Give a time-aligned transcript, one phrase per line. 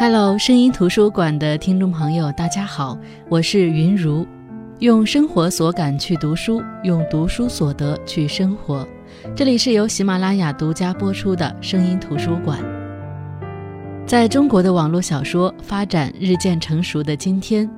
[0.00, 2.96] Hello，声音图书馆的听众朋友，大家好，
[3.28, 4.26] 我是云如，
[4.78, 8.88] 用生活所感去读书，用读书所得去生活。
[9.36, 12.58] 这里是由喜马拉雅独家播出的声音图书馆。
[14.06, 17.70] 在中国的网络小说发展日渐成熟的今天，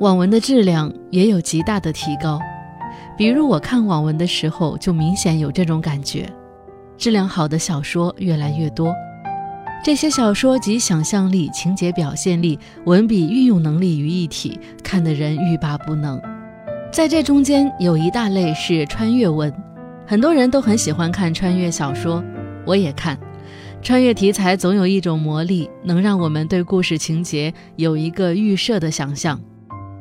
[0.00, 2.40] 网文的质量也有极大的提高。
[3.16, 6.28] 比如我看网文的时候，就明显有这种感觉，
[6.96, 8.92] 质量好的小说越来越多。
[9.84, 16.20] 这些小说集想象力、情节表现力、文笔运用能力于一体，看得人欲罢不能。
[16.92, 19.52] 在这中间有一大类是穿越文，
[20.06, 22.22] 很多人都很喜欢看穿越小说，
[22.66, 23.18] 我也看。
[23.80, 29.40] 穿越题材总有一种魔力，能让我们对故事情节有一个预设的想象。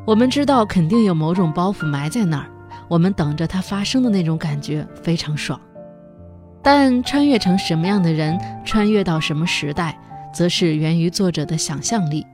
[0.05, 2.49] 我们知道肯定有某种包袱埋在那儿，
[2.89, 5.59] 我们等着它发生的那种感觉非常爽。
[6.69, 9.97] 但穿越成什么样的人，穿越到什么时代，
[10.33, 12.27] 则是源于作者的想象力。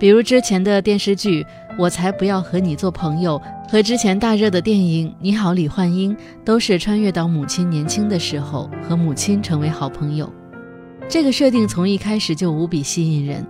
[0.00, 1.44] 比如之前的电视剧
[1.78, 6.12] 《我才不要和你做朋友》，和之前大热的电影《你好，李焕英》，
[6.44, 10.28] 都是穿越到母亲年轻的时候，和母亲成为好朋友。
[11.08, 13.46] 这个设定从一开始就无比吸引人。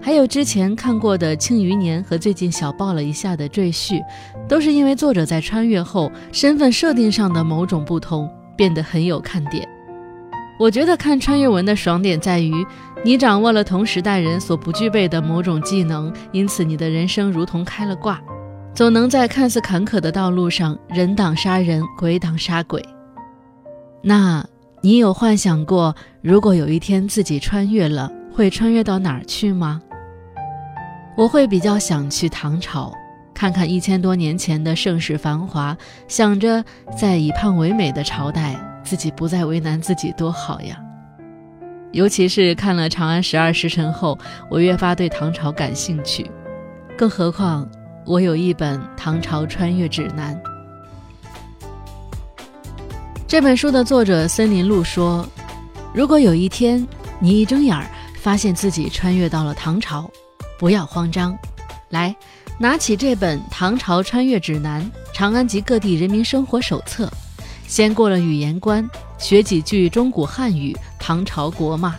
[0.00, 3.94] 还有之前看过的《庆余年》和最近小爆了一下的《赘婿》，
[4.46, 8.30] 都是因为作者在穿越后身份设定上的某种不同。
[8.58, 9.66] 变得很有看点。
[10.58, 12.52] 我觉得看穿越文的爽点在于，
[13.04, 18.20] 你掌握了同时代人所不具备的某种技能，因此你的人生如同开了挂，
[18.74, 22.84] 总能在看似坎坷的道路上人挡杀人，鬼挡杀鬼。
[24.02, 24.44] 那
[24.80, 29.80] 你有幻想过，如果有一天自己穿越了，会穿越到哪儿去吗？
[31.16, 32.92] 我会比较想去唐朝。
[33.38, 36.64] 看看一千多年前的盛世繁华，想着
[36.98, 40.76] 在以胖为美的朝代，自己不再为难自己多好呀。
[41.92, 44.18] 尤其是看了《长安十二时辰》后，
[44.50, 46.28] 我越发对唐朝感兴趣。
[46.96, 47.64] 更何况
[48.04, 50.34] 我有一本《唐朝穿越指南》。
[53.28, 55.24] 这本书的作者森林路说
[55.94, 56.84] ：“如果有一天
[57.20, 60.10] 你一睁眼儿发现自己穿越到了唐朝，
[60.58, 61.38] 不要慌张，
[61.90, 62.12] 来。”
[62.60, 64.82] 拿起这本《唐朝穿越指南》
[65.14, 67.06] 《长安及各地人民生活手册》，
[67.68, 68.84] 先过了语言关，
[69.16, 71.94] 学几句中古汉语、唐朝国骂，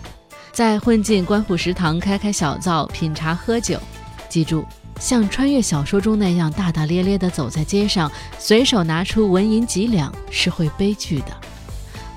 [0.51, 3.79] 再混进官府食堂开开小灶品茶喝酒。
[4.27, 4.65] 记住，
[4.99, 11.27] 像穿越小说中那样大大咧咧地走在街上，随手拿出纹银几两是会悲剧的。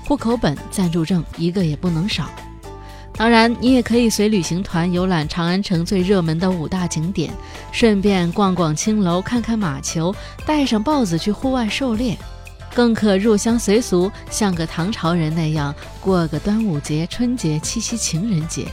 [0.05, 2.29] 户口本、暂住证一个也不能少。
[3.15, 7.31] 当然，你也可以随旅行团游览长安城最热门的五大景点，
[7.71, 10.13] 顺便逛逛青楼，看看马球，
[10.45, 12.17] 带上豹子去户外狩猎，
[12.73, 18.65] 更可入乡随俗，像个唐朝人那样过个端午节、春节、七夕情人节。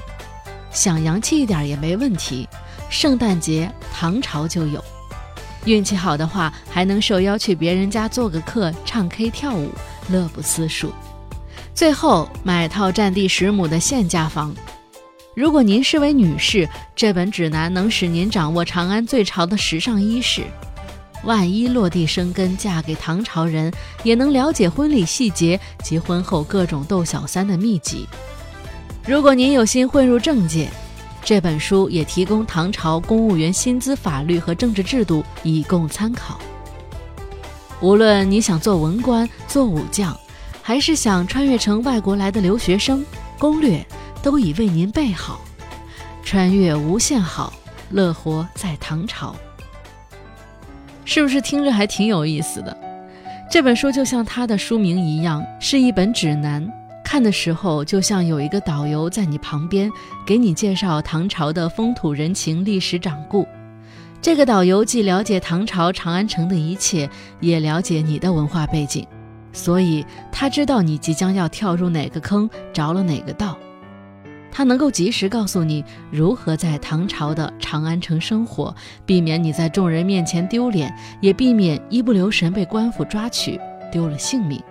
[0.73, 2.49] 想洋气一点也没问题，
[2.89, 4.83] 圣诞节唐朝就有。
[5.67, 9.71] 运气好的话，还能受邀去别人家做个客，唱 K 跳舞，
[10.09, 10.91] 乐不思蜀。
[11.81, 14.55] 最后买套占地十亩的现价房。
[15.35, 20.43] 如果您是位女士，这本指南能使您掌握长安最潮的时尚衣饰。
[21.25, 28.07] 万一落地生根，嫁给唐朝人，也能了解婚礼细节及婚后各种逗小三的秘籍。
[29.07, 30.69] 如果您有心混入政界，
[31.25, 36.39] 这本书也提供唐朝公务员薪资、法律和政治制度以供参考。
[37.81, 40.15] 无论你想做文官、做武将。
[40.70, 43.04] 还是想穿越成外国来的留学生，
[43.41, 43.84] 攻略
[44.22, 45.41] 都已为您备好，
[46.22, 47.53] 穿越无限好，
[47.91, 49.34] 乐活在唐朝，
[51.04, 52.76] 是不是听着还挺有意思的？
[53.50, 56.64] 这本书就像它的书名一样，是一本指南，
[57.04, 59.91] 看的时候就像有一个导游在你旁边，
[60.25, 63.44] 给你介绍唐朝的风土人情、历史掌故。
[64.22, 67.10] 这个导游既了解唐朝长安城的一切，
[67.41, 69.04] 也了解你的文化背景。
[69.53, 73.56] 所以他知道你即将要跳入哪个坑，着了哪个道，
[74.52, 78.75] 他能够及时告诉你如何在唐朝的长安城生活，
[79.05, 83.61] 避免你在众人面前丢脸，也避免一不留神被官府抓取，
[83.91, 84.62] 丢了性命。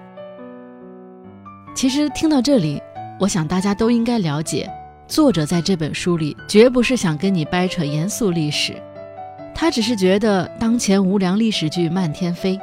[1.75, 2.81] 其实听到这里，
[3.19, 4.69] 我想大家都应该了解，
[5.07, 8.75] 作者在这本书里绝不是想跟你掰扯严肃历史，
[9.53, 12.59] 他只是觉得当前无良历史剧漫天飞。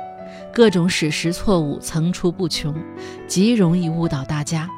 [0.52, 2.74] 各种史实错误层出不穷，
[3.26, 4.68] 极容易误导大家。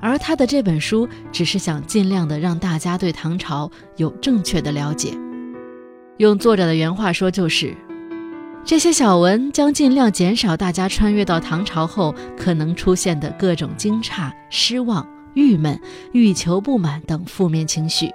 [0.00, 5.10] 而他的这本书只是想尽量的让大家对唐朝有正确的了解。
[6.16, 7.74] 用作者的原话说，就是
[8.64, 15.78] 这些小文将尽量减少大家穿越到唐朝后可能出现的各种惊诧、失望、郁闷、
[16.12, 18.10] 欲求不满等负面情绪，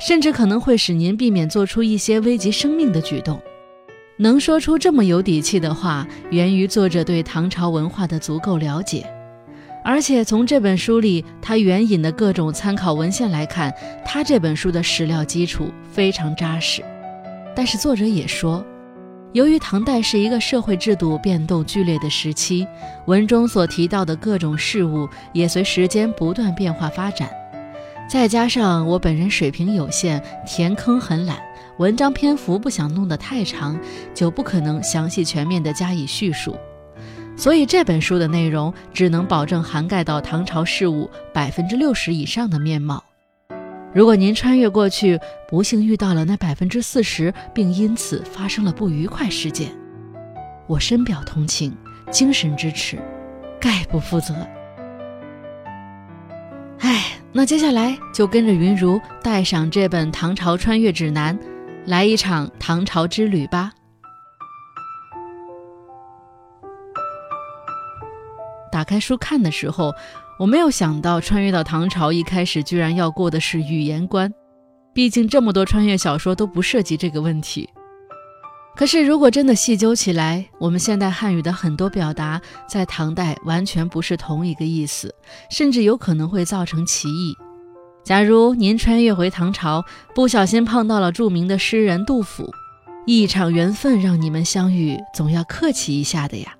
[0.00, 3.40] 甚至可能会使您避免做出一些危及生命的举动。
[4.20, 9.06] 能说出这么有底气的话，源于作者对唐朝文化的足够了解。
[9.84, 13.72] 而且从这本书里他援引的各种参考文献来看，
[14.04, 16.82] 他这本书的史料基础非常扎实。
[17.54, 18.64] 但是作者也说，
[19.32, 22.66] 由于唐代是一个社会制度变动剧烈的时期，
[23.06, 27.30] 文中所提到的各种事物也随时间不断变化发展。
[28.10, 31.38] 再加上我本人水平有限，填坑很懒，
[31.78, 33.78] 文章篇幅不想弄得太长，
[34.12, 36.56] 就不可能详细全面地加以叙述。
[37.36, 43.04] 所以这本书的内容只能保证涵盖到唐朝事务百分之六十以上的面貌。
[43.94, 49.70] 如果您穿越过去，不幸遇到了那百分之四十，并因此发生了不愉快事件，
[50.66, 51.72] 我深表同情，
[52.10, 52.98] 精神支持，
[53.60, 54.34] 概不负责。
[56.80, 61.38] 唉，那接下来就跟着云如带上这本《唐朝穿越指南》，
[61.88, 63.72] 来一场唐朝之旅吧。
[68.70, 69.94] 打开书看的时候，
[70.38, 74.30] 我没有想到穿越到唐朝一开始居然要过的是语言关，
[74.92, 77.66] 毕竟这么多穿越小说都不涉及这个问题。
[78.76, 82.38] 可是，如果真的细究起来，我们现代汉语的很多表达
[82.68, 85.14] 在唐代完全不是同一个意思，
[85.50, 87.34] 甚至有可能会造成歧义。
[88.08, 89.84] 假如您穿越回唐朝，
[90.14, 92.50] 不小心碰到了著名的诗人杜甫，
[93.04, 96.56] 一场缘分让你们相遇，总要客气一下的呀。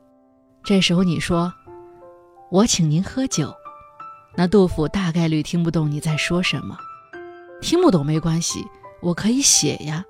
[0.63, 1.51] 这时候你说
[2.53, 3.51] ：“我请您喝酒。”
[4.37, 6.77] 那杜甫大概率听不懂你在说什么。
[7.63, 8.63] 听不懂没关系，
[9.01, 10.05] 我可以写呀。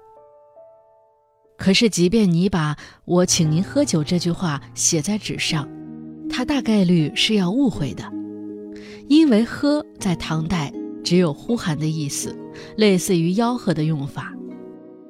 [1.57, 2.75] 可是，即便你把
[3.05, 5.69] 我请您喝酒这句话写在纸上，
[6.29, 8.03] 他大概率是要误会的，
[9.07, 10.73] 因为“喝”在唐代
[11.09, 12.39] 只有呼喊的意思，
[12.77, 14.35] 类似于吆喝的用法。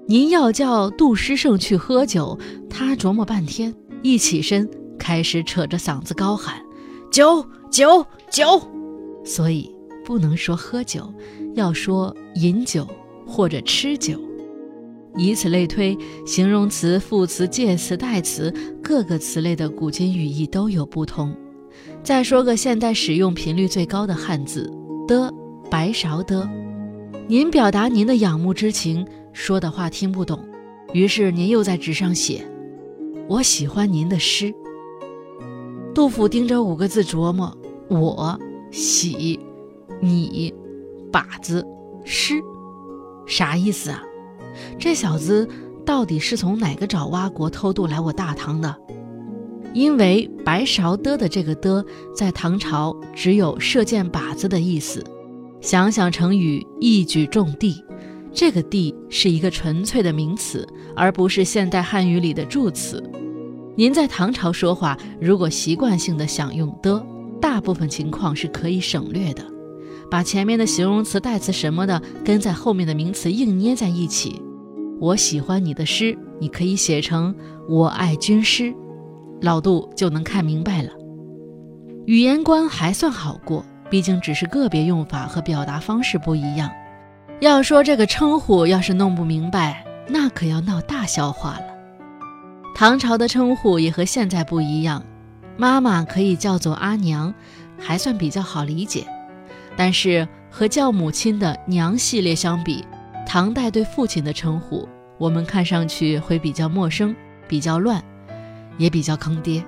[0.07, 2.39] 您要叫杜诗圣去喝酒，
[2.71, 6.63] 他琢磨半天，一起身开始扯着嗓子高喊
[7.11, 8.63] ：“酒酒酒！”
[9.27, 9.75] 所以
[10.05, 11.13] 不能说喝酒，
[11.57, 12.87] 要说饮酒
[13.27, 14.21] 或者吃酒。
[15.17, 21.37] 以此类推，形容词、副词、介词、代词各个词类的古今语义都有不同。
[22.05, 24.73] 再说个现代使用频率最高的汉字
[25.09, 25.35] 的
[25.71, 26.49] 白勺的，
[27.27, 30.43] 您表达您的仰慕之情，说的话听不懂，
[30.93, 32.45] 于是您又在纸上写
[33.29, 34.55] ：“我喜欢您的诗。”
[35.95, 37.57] 杜甫盯着五个字琢磨
[37.89, 38.39] ：“我
[38.71, 39.39] 喜
[40.01, 40.55] 你
[41.13, 41.67] 把子
[42.05, 42.35] 诗，
[43.27, 44.03] 啥意思啊？”
[44.79, 45.49] 这小子
[45.85, 48.75] 到底是从哪个爪哇国偷渡来我大唐的？
[49.75, 51.85] 因为白勺的的这个的
[52.15, 55.05] 在唐朝只有射箭靶子的意思。
[55.61, 57.85] 想想成语一举中的，
[58.33, 63.03] 这个的是一个纯粹的名词，而不是现代汉语里的助词。
[63.77, 67.05] 您在唐朝说话，如果习惯性的想用的，
[67.41, 69.45] 大部分情况是可以省略的，
[70.11, 74.41] 把前面的形容词、代词什么的跟在后面的名词硬捏在一起。
[75.01, 77.33] 我喜欢你的诗，你可以写成
[77.69, 78.75] “我爱军师”，
[79.43, 80.91] 老杜就能看明白了。
[82.07, 86.71] 语言关还算好过，毕竟只是个别用法和表达方式不一样。
[87.41, 91.67] 要说这个称呼，要是弄不明白，那可要闹大笑话了。
[92.75, 95.03] 唐朝的称呼也和现在不一样，
[95.57, 97.33] 妈妈可以叫做阿娘，
[97.79, 99.07] 还算比较好理解。
[99.77, 102.85] 但是和叫母亲的娘系列相比，
[103.27, 107.15] 唐代对父亲的称呼，我们看上去会比较陌生、
[107.47, 108.03] 比较乱，
[108.79, 109.65] 也比较坑爹。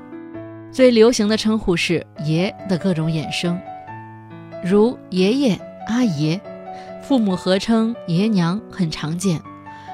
[0.73, 3.61] 最流行的称呼是“爷”的各种衍生，
[4.64, 6.40] 如爷爷、阿爷，
[7.02, 9.40] 父母合称爷娘很常见。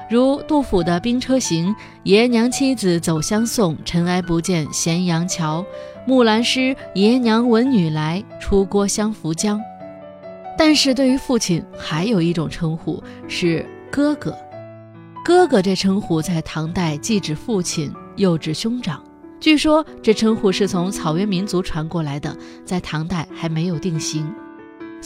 [0.09, 1.69] 如杜甫的《兵车行》
[2.03, 5.65] ：“爷娘妻子走相送，尘埃不见咸阳桥。”
[6.07, 9.61] 木兰诗：“爷娘闻女来，出郭相扶将。”
[10.57, 14.33] 但是对于父亲，还有一种称呼是哥哥。
[15.25, 19.03] 哥哥这称呼在唐代既指父亲，又指兄长。
[19.41, 22.33] 据说这称呼是从草原民族传过来的，
[22.63, 24.25] 在唐代还没有定型。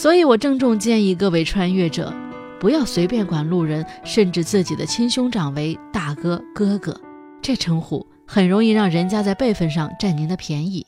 [0.02, 2.12] 所以我郑重建议各位穿越者，
[2.60, 7.00] 不要随便管路人，甚至自己的亲兄长为大哥、哥哥。
[7.40, 10.84] 这称呼很容易让人家在辈分上占您的便宜。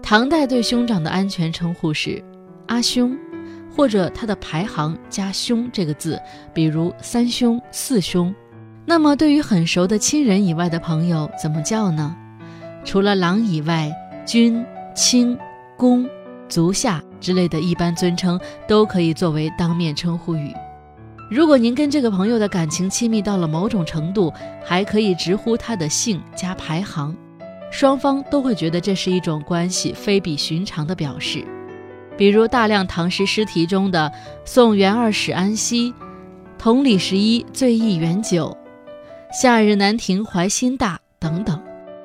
[0.00, 2.22] 唐代对兄长的安全称呼是
[2.68, 3.18] 阿兄。
[3.74, 6.16] 或者他的排行加“兄”这个字，
[6.52, 8.32] 比如三兄、四兄。
[8.86, 12.14] 那么对于很熟的亲人以外的朋友，怎么叫呢？
[12.84, 13.92] 除了郎以外，
[14.24, 15.36] 君、卿、
[15.76, 16.08] 公、
[16.48, 18.38] 足下之类的一般尊称
[18.68, 20.52] 都可以作为当面称呼语。
[21.30, 24.30] 如果您跟这个朋友的感情亲密到了某种程度，
[24.62, 27.16] 还可以直呼他的姓加排行，
[27.70, 31.42] 双方都会觉得这是一种关系非比寻常的表示。
[32.16, 34.12] 比如大量唐诗诗题中的
[34.44, 35.92] “送元二使安西
[36.56, 38.56] ”“同李十一醉意远久
[39.32, 41.60] ”“夏日南亭怀心大”等等，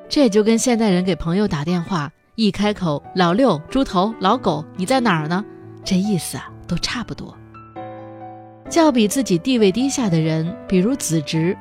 [0.08, 5.44] 这也就跟现代人给朋友打电话一开口“老六、猪头、老狗，你在哪儿呢？”
[5.84, 7.36] 这意思啊，都差不多。
[8.70, 11.54] 叫比自己地位低下的人，比如子侄，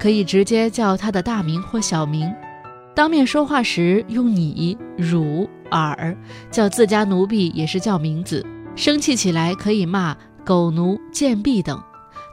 [0.00, 2.28] 可以直接叫他的大名或小名；
[2.92, 6.12] 当面说话时用你、汝、尔；
[6.50, 8.44] 叫自家奴婢也是叫名字。
[8.74, 11.80] 生气起来可以骂狗奴、贱婢等，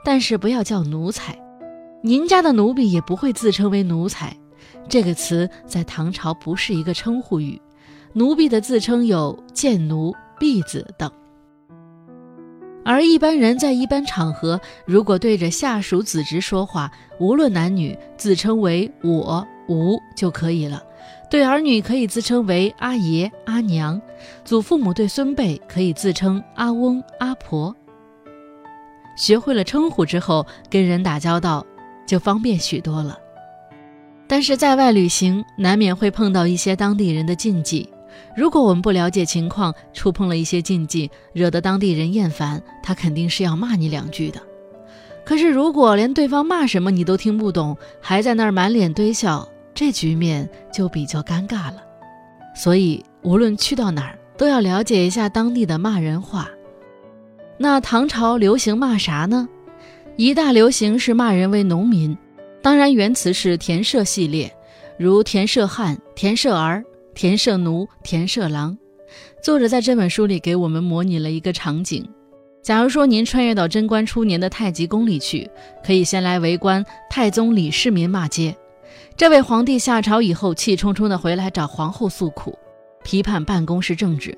[0.03, 1.38] 但是不要叫奴才。
[2.01, 4.35] 您家的奴婢也不会自称为奴才，
[4.89, 7.62] 这个词在唐朝不是一个称呼语。
[8.13, 11.12] 奴婢的自称有贱奴、婢子等。
[12.86, 20.84] 而一般人在一般场合，如果对着下属子侄说话，无论男女，自称为我、吾就可以了。
[21.29, 24.00] 对儿女可以自称为阿爷、阿娘；
[24.46, 27.75] 祖父母对孙辈可以自称阿翁、阿婆。
[29.15, 31.65] 学会了称呼之后，跟人打交道
[32.05, 33.17] 就方便许多了。
[34.27, 37.89] 但是在外旅行，难免会碰到一些当地人的禁忌。
[38.36, 44.42] 如果我们不了解情况，触碰了一些禁忌，惹得当地人厌烦，他肯定是要骂你两句的。
[45.24, 51.84] 可是如果连对方骂什么你都听不懂，还在那儿满脸堆笑，这局面就比较尴尬了。
[52.56, 56.50] 所以无论去到哪儿，都要了解一下当地的骂人话。
[57.58, 59.48] 那唐朝流行骂啥呢？
[60.18, 62.18] 一大流行是骂人为农民，
[62.62, 64.52] 当然原词是田舍系列，
[64.98, 66.84] 如田舍汉、田舍儿。
[67.15, 68.75] 田舍奴、田舍郎，
[69.43, 72.10] 作者在这本书里给我们模拟了一个场景：
[72.63, 75.50] 假如说您穿越到贞观初年的太极宫里去，
[75.86, 78.55] 可以先来围观太宗李世民骂街。
[79.15, 82.58] 这位皇帝下朝以后，气冲冲地回来找皇后诉苦，
[83.03, 84.36] 批判办公室政治。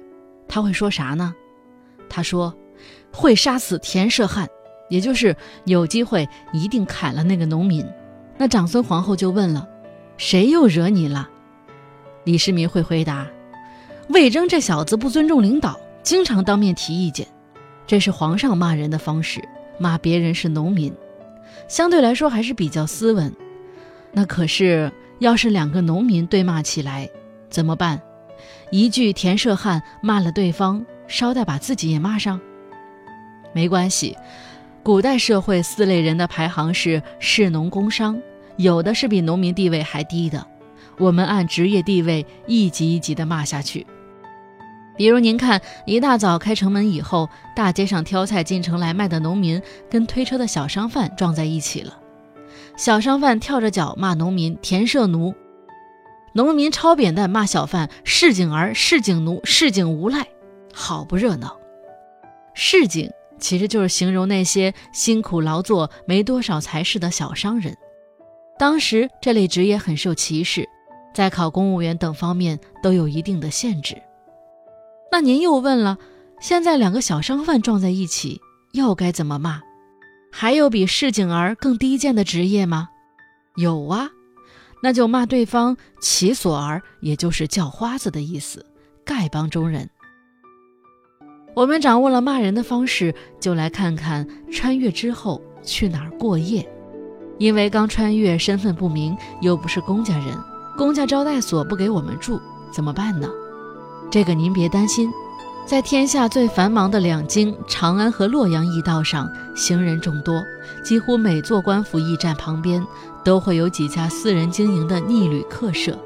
[0.48, 1.34] 他会说啥呢？
[2.10, 2.54] 他说
[3.10, 4.48] 会杀死田舍汉，
[4.90, 7.86] 也就是有机会一定砍了那个农民。
[8.38, 9.66] 那长孙皇后就问了：
[10.18, 11.30] 谁又惹你了？
[12.26, 13.28] 李世民会回答
[14.10, 17.26] ：“魏征这小子不尊重领导，经常当面提意见。
[17.88, 20.92] 这是皇上骂人的方式，骂别人是农民，
[21.68, 23.32] 相对来说还是比较斯文。
[24.12, 27.08] 那可是，要是两个农民对骂起来，
[27.50, 28.02] 怎么办？
[28.72, 32.42] 一句田舍汉骂了对方，捎带把自己也骂上？
[33.54, 34.18] 没关系，
[34.82, 38.20] 古代社会四类人的排行是士农工商，
[38.58, 40.44] 有的是比农民地位还低的。”
[40.98, 43.86] 我们按职业地位一级一级的骂下去，
[44.96, 52.00] 比如您看，一大早开城门以后，大街上挑菜进城来卖的农民跟推车的小商贩撞在一起了。
[52.78, 55.34] 小商贩跳着脚骂农民田舍奴，
[56.34, 60.28] 农民抄扁担骂小贩市井儿、市井奴、市井无赖，
[60.74, 61.58] 好不热闹。
[62.54, 67.76] 市井其实就是形容那些辛苦劳作、没多少财势的小商人。
[68.58, 70.70] 当时这类职业很受歧视。
[71.16, 73.96] 在考公务员等方面都有一定的限制。
[75.10, 75.98] 那您又问了，
[76.42, 78.42] 现在两个小商贩撞在一起，
[78.74, 79.62] 又该怎么骂？
[80.30, 82.90] 还有比市井儿更低贱的职业吗？
[83.56, 84.10] 有啊，
[84.84, 88.66] 那就骂对方其所儿，也就是叫花子的意思，
[89.06, 89.90] 丐帮中人。
[91.54, 96.70] 我们掌握了骂人的方式，就来看看穿越之后去哪儿过夜。
[97.38, 100.38] 因为刚穿越，身份不明，又不是公家人。
[100.78, 102.42] 公家招待所不给我们住，
[102.72, 103.30] 怎么办呢？
[104.12, 105.12] 这个您别担心，
[105.66, 110.44] 在天下最繁忙的两京长安和洛阳驿道上，行人众多，
[110.84, 112.86] 几乎每座官府驿站旁边
[113.24, 115.98] 都会有几家私人经营的逆旅客舍。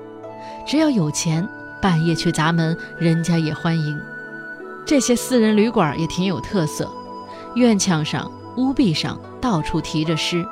[0.68, 1.48] 只要有钱，
[1.82, 4.00] 半夜去砸门，人家也欢迎。
[4.86, 6.90] 这些私人旅馆也挺有特色，
[7.56, 10.46] 院墙上、屋壁上到处题着诗。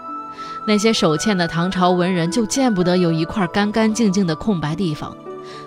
[0.67, 5.15] 那些手欠的唐朝文人就见不得有一块干干净净的空白地方，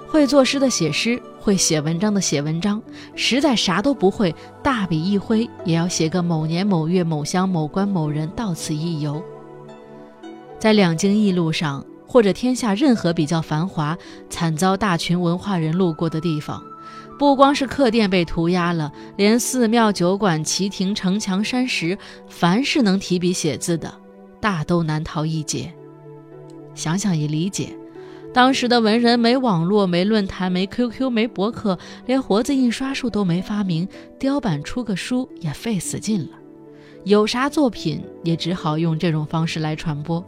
[0.06, 2.82] 会作诗的写诗，会写文章的写文章，
[3.14, 9.24] 实在啥都不会，大笔一挥也要写个某年某月某乡某官某人到此一游。
[10.58, 13.96] 在两京驿路上，或者天下任何比较繁华、
[14.28, 16.62] 惨遭大群文化人路过的地方，
[17.18, 21.96] 不光是客店被涂鸦了，连寺庙、酒馆、旗亭、城墙、山石，
[22.28, 23.90] 凡是能提笔写字的。
[24.40, 25.72] 大都难逃一劫。
[26.74, 27.76] 想想也理解，
[28.32, 33.86] 当时的文人没网络、没论坛、没 QQ、没博客，连活字印刷术都没发明，
[34.18, 36.38] 雕版出个书也费死劲了。
[37.04, 40.24] 有啥作品也只好用这种方式来传播。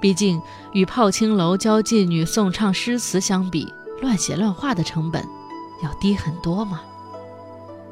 [0.00, 0.40] 毕竟
[0.74, 3.66] 与泡青楼教妓女诵唱诗词相比，
[4.00, 5.24] 乱写乱画的成本
[5.82, 6.80] 要低很多嘛。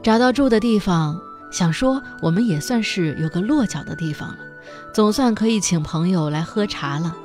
[0.03, 1.19] 找到住的地方，
[1.51, 4.39] 想说我们也算是有个落脚的地方了，
[4.93, 7.17] 总算可以请朋友来喝茶了。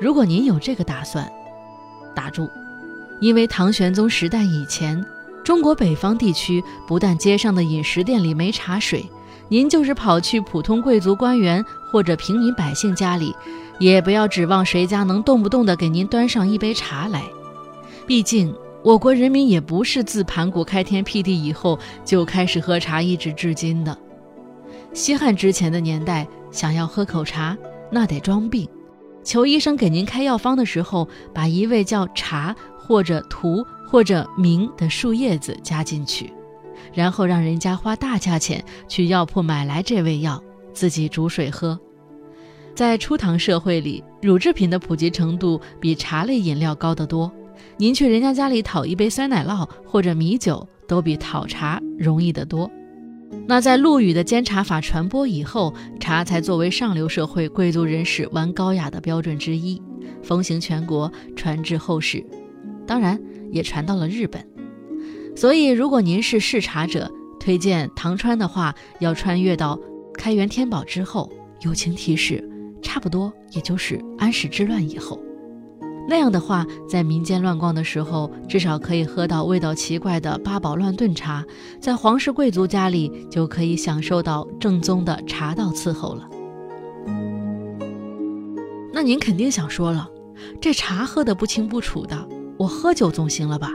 [0.00, 1.30] 如果您有这个打算，
[2.14, 2.48] 打住，
[3.20, 5.04] 因为唐玄宗时代以前，
[5.44, 9.08] 中国北方地区不但街上的饮食店里没茶水，
[9.48, 13.34] 您就是跑去普通贵族官员或者平民百姓家里，
[13.78, 17.24] 也不要指望谁家能动不动的给您端上一杯茶来。
[18.06, 18.54] 毕竟。
[18.84, 23.98] 我国人民也不是自盘古开天辟地以后就开始喝茶，一直至今的。
[24.94, 27.56] 西汉之前的年代，想要喝口茶，
[27.90, 28.68] 那得装病，
[29.22, 36.32] 求医生给您开药方的时候，把一味叫茶或者荼或者茗的树叶子加进去，
[36.92, 41.78] 然后让人家花大价钱去药铺买来这味药，自己煮水喝。
[42.74, 47.30] 在初唐社会里，乳制品的普及程度比茶类饮料高得多。
[47.76, 52.70] 您去人家家里讨一杯酸奶酪或者米酒，都比讨茶容易得多。
[53.46, 59.80] 那在陆羽的煎茶法传播以后，茶才作为上流社会贵族人士玩高雅的标准之一，
[60.22, 62.24] 风行全国，传至后世。
[62.86, 63.20] 当然，
[63.50, 64.46] 也传到了日本。
[65.34, 69.78] 所以，如果您是嗜茶者，推荐唐川的话，要穿越到
[70.14, 71.30] 开元天宝之后。
[71.62, 72.48] 友情提示：
[72.80, 75.20] 差不多也就是安史之乱以后。
[76.10, 81.42] 那样的话，在民间乱逛的时候，至少可以喝到味道奇怪的八宝乱炖茶；
[81.78, 86.26] 在皇室贵族家里，就可以享受到正宗的茶道伺候了。
[88.90, 90.08] 那您肯定想说了，
[90.58, 93.70] 这茶喝得不清不楚的，我喝酒总行了吧？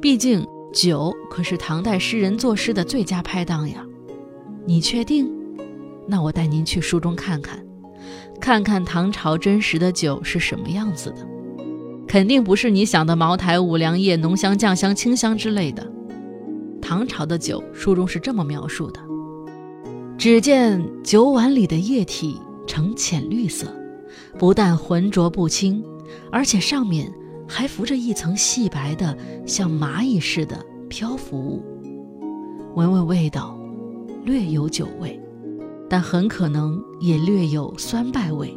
[0.00, 3.86] 毕竟酒可是唐代诗人作诗的最佳拍档呀。
[4.66, 5.30] 你确定？
[6.08, 7.64] 那我带您去书中看看，
[8.40, 11.35] 看看唐朝真实的酒是什么样子的。
[12.16, 15.86] 肯定不是你想的茅台、五粮液、浓香、酱香、清香之类的。
[16.80, 18.98] 唐朝的酒，书中是这么描述的：
[20.16, 23.66] 只见酒碗里的液体呈浅绿色，
[24.38, 25.84] 不但浑浊不清，
[26.32, 27.12] 而且上面
[27.46, 30.56] 还浮着一层细白的、像蚂蚁似的
[30.88, 31.62] 漂浮物。
[32.76, 33.60] 闻闻味道，
[34.24, 35.20] 略有酒味，
[35.86, 38.56] 但很可能也略有酸败味。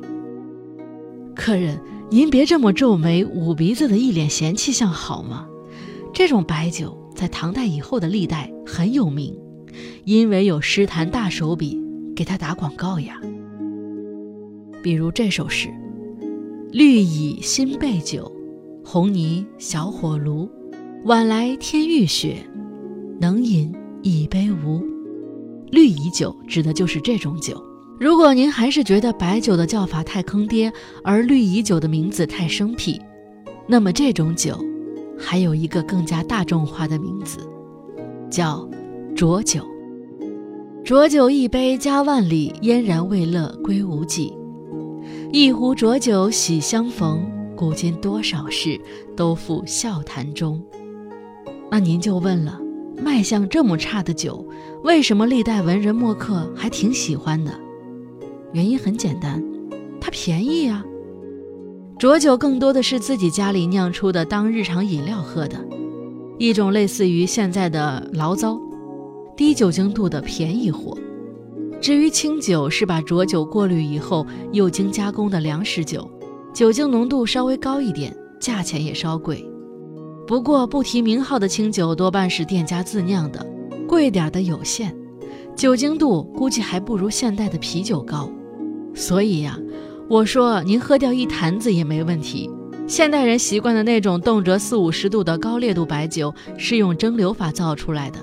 [1.36, 1.78] 客人。
[2.12, 5.48] 您别这么皱眉、捂鼻子的一脸嫌弃相好吗？
[6.12, 9.38] 这种白酒在唐代以后的历代很有名，
[10.06, 11.80] 因为有诗坛大手笔
[12.16, 13.22] 给他打广告呀。
[14.82, 15.70] 比如这首诗
[16.74, 18.32] ：“绿蚁新醅酒，
[18.84, 20.50] 红泥小火炉。
[21.06, 22.38] 晚来天欲雪，
[23.22, 24.84] 能饮一杯无？”
[25.70, 27.64] 绿蚁酒指的就是这种酒。
[28.00, 30.72] 如果您还是觉得白酒的叫法太坑爹，
[31.04, 32.98] 而绿蚁酒的名字太生僻，
[33.68, 34.58] 那么这种酒
[35.20, 37.40] 还有一个更加大众化的名字，
[38.32, 38.68] 叫
[39.14, 39.68] 浊酒。
[40.82, 44.34] 浊酒一杯家万里，燕然未勒归无计。
[45.34, 48.80] 一壶浊酒喜相逢，古今多少事，
[49.14, 50.64] 都付笑谈中。
[51.70, 52.62] 那您就问了，
[53.04, 54.48] 卖相这么差的酒，
[54.84, 57.52] 为什么历代文人墨客还挺喜欢的？
[58.52, 59.44] 原因很简单，
[60.02, 60.84] 它便宜啊。
[61.98, 65.58] 浊酒更多的是自己家里酿出的当日常饮料喝的，
[66.38, 68.60] 一种类似于现在的醪糟，
[69.36, 70.98] 低酒精度的便宜货。
[71.82, 76.10] 至于清酒，是把浊酒过滤以后又经加工的粮食酒，
[76.54, 79.46] 酒精浓度稍微高一点，价钱也稍贵。
[80.26, 83.46] 不过不提名号的清酒多半是店家自酿的，
[83.88, 84.96] 贵点的有限，
[85.56, 88.32] 酒精度估计还不如现代的啤酒高。
[88.94, 89.58] 所以呀，
[90.10, 92.50] 我说您喝掉一坛子也没问题。
[92.88, 98.20] 现代人习惯的那种动辄四五十度的高烈度白酒，是用蒸馏法造出来的，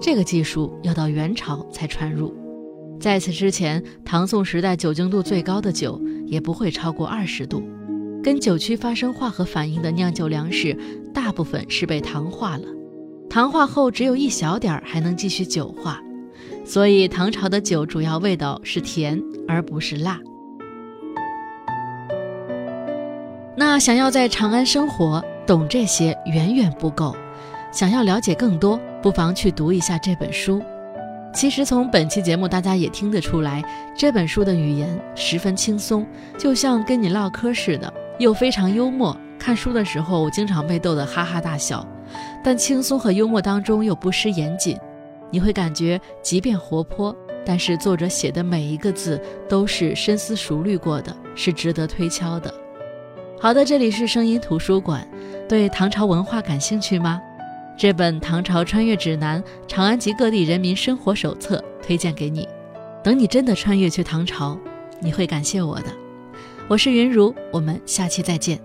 [0.00, 2.32] 这个技术要到元朝才传入。
[3.00, 7.62] 在此之前，唐宋时代酒精度最高的酒也不会超过二十度。
[8.22, 10.74] 跟酒曲发生化合反应的酿酒粮食，
[11.12, 12.64] 大部分是被糖化了，
[13.28, 16.00] 糖化后只有一小点儿还能继续酒化。
[16.64, 20.18] 所以唐朝的酒主要味道是甜，而不是辣。
[23.56, 27.14] 那想要在长安生活，懂这些远远不够。
[27.70, 30.62] 想要了解更多，不妨去读一下这本书。
[31.34, 33.62] 其实从本期节目，大家也听得出来，
[33.96, 36.06] 这本书的语言十分轻松，
[36.38, 39.16] 就像跟你唠嗑似的，又非常幽默。
[39.38, 41.86] 看书的时候，我经常被逗得哈哈大笑，
[42.42, 44.78] 但轻松和幽默当中又不失严谨。
[45.30, 52.52] 你会感觉，即便活泼，但是作者写的每一个字都是深思熟虑过的，是值得推敲的。
[53.40, 55.06] 好的，这里是声音图书馆。
[55.48, 57.20] 对唐朝文化感兴趣吗？
[57.76, 62.48] 这本《唐朝穿越指南：长安及各地人民生活手册》推荐给你。
[63.02, 64.58] 等你真的穿越去唐朝，
[65.00, 65.86] 你会感谢我的。
[66.68, 68.58] 我是云如，我们下期再见。